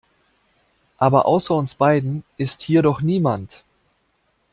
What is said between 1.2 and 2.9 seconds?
außer uns beiden ist hier